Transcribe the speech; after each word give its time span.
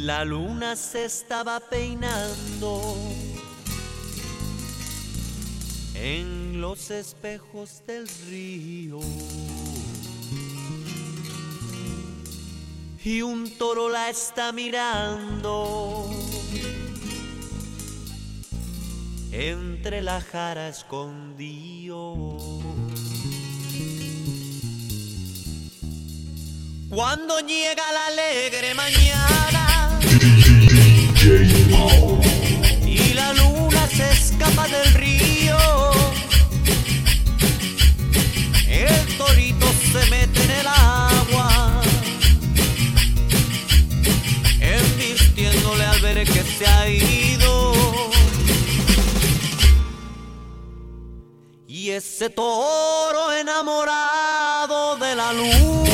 La 0.00 0.24
luna 0.24 0.74
se 0.74 1.04
estaba 1.04 1.60
peinando 1.60 2.96
en 5.94 6.62
los 6.62 6.90
espejos 6.90 7.82
del 7.86 8.08
río. 8.26 9.00
Y 13.04 13.20
un 13.20 13.50
toro 13.58 13.90
la 13.90 14.08
está 14.08 14.50
mirando 14.52 16.08
entre 19.30 20.00
la 20.00 20.22
jara 20.22 20.68
escondido. 20.70 22.38
Cuando 26.88 27.40
llega 27.40 27.92
la 27.92 28.06
alegre 28.06 28.74
mañana 28.74 29.61
y 32.86 33.14
la 33.14 33.32
luna 33.34 33.86
se 33.88 34.10
escapa 34.10 34.66
del 34.68 34.94
río, 34.94 35.56
el 38.68 39.16
torito 39.16 39.66
se 39.92 40.10
mete 40.10 40.42
en 40.44 40.50
el 40.50 40.66
agua, 40.66 41.82
embistiéndole 44.60 45.84
al 45.84 46.00
ver 46.00 46.24
que 46.26 46.42
se 46.42 46.66
ha 46.66 46.88
ido. 46.88 47.72
Y 51.66 51.90
ese 51.90 52.30
toro 52.30 53.32
enamorado 53.32 54.96
de 54.96 55.14
la 55.16 55.32
luna 55.32 55.91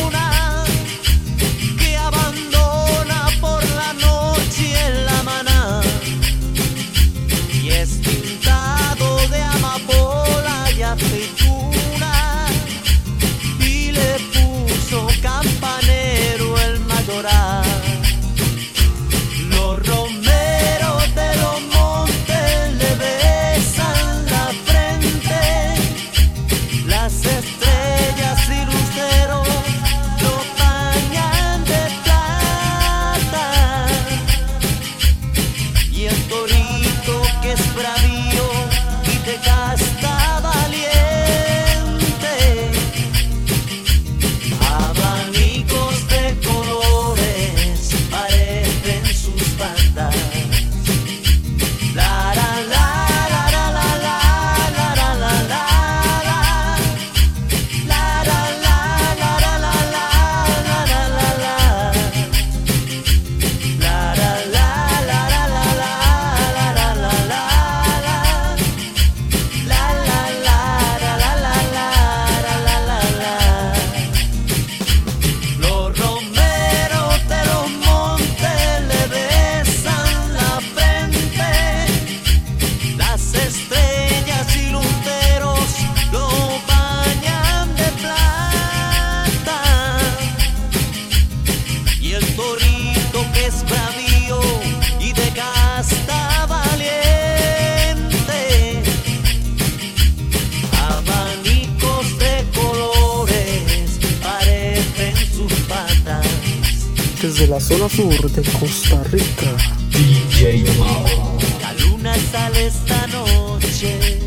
zona 107.69 107.89
sur 107.91 108.31
de 108.31 108.43
Costa 108.59 109.03
Rica, 109.12 109.55
DJ 109.91 110.65
Mao. 110.79 111.39
La 111.61 111.73
luna 111.84 112.15
sale 112.33 112.67
esta 112.67 113.06
noche. 113.09 114.19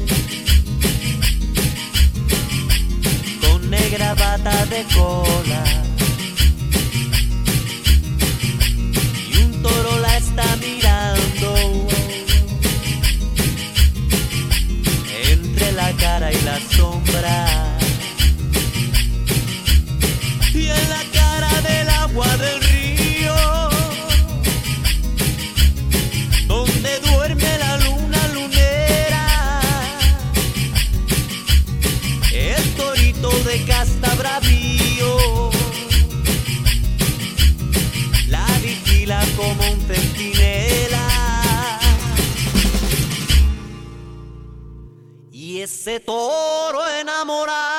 Con 3.41 3.67
negra 3.69 4.13
bata 4.13 4.65
de 4.67 4.83
cola. 4.93 5.63
Y 9.33 9.37
un 9.43 9.61
toro 9.63 9.99
la 9.99 10.17
está 10.17 10.45
mirando. 10.57 11.87
Entre 15.31 15.71
la 15.71 15.91
cara 15.93 16.31
y 16.31 16.41
la 16.41 16.59
sombra 16.75 17.50
Y 45.51 45.61
ese 45.63 45.99
toro 45.99 46.87
enamorado 46.87 47.70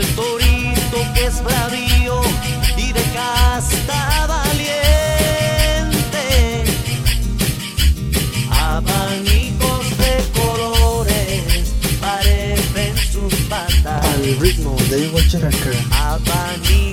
el 0.00 0.06
torito 0.14 0.98
que 1.14 1.26
es 1.26 1.42
bravío 1.42 2.20
y 2.76 2.92
de 2.92 3.02
casta 3.14 4.26
valiente. 4.26 4.64
Abanicos 8.50 9.86
de 9.98 10.14
colores 10.40 11.74
parecen 12.00 12.96
sus 13.12 13.34
patas. 13.48 14.04
al 14.06 14.40
ritmo 14.40 14.76
del 14.88 15.10
guacharaca. 15.10 15.70
Abanicos 15.90 16.89